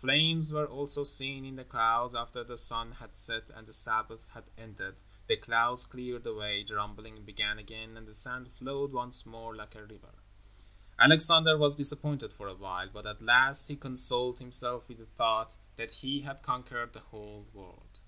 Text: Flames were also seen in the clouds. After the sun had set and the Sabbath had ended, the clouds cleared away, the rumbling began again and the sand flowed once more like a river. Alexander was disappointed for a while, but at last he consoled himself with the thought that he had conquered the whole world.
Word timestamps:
Flames 0.00 0.52
were 0.52 0.66
also 0.66 1.04
seen 1.04 1.44
in 1.44 1.54
the 1.54 1.62
clouds. 1.64 2.12
After 2.12 2.42
the 2.42 2.56
sun 2.56 2.90
had 2.90 3.14
set 3.14 3.50
and 3.50 3.68
the 3.68 3.72
Sabbath 3.72 4.28
had 4.30 4.42
ended, 4.58 5.00
the 5.28 5.36
clouds 5.36 5.84
cleared 5.84 6.26
away, 6.26 6.64
the 6.64 6.74
rumbling 6.74 7.22
began 7.24 7.56
again 7.56 7.96
and 7.96 8.04
the 8.04 8.14
sand 8.16 8.50
flowed 8.54 8.90
once 8.90 9.24
more 9.24 9.54
like 9.54 9.76
a 9.76 9.84
river. 9.86 10.10
Alexander 10.98 11.56
was 11.56 11.76
disappointed 11.76 12.32
for 12.32 12.48
a 12.48 12.54
while, 12.54 12.88
but 12.92 13.06
at 13.06 13.22
last 13.22 13.68
he 13.68 13.76
consoled 13.76 14.40
himself 14.40 14.88
with 14.88 14.98
the 14.98 15.06
thought 15.06 15.54
that 15.76 15.92
he 15.94 16.22
had 16.22 16.42
conquered 16.42 16.92
the 16.92 16.98
whole 16.98 17.46
world. 17.52 18.00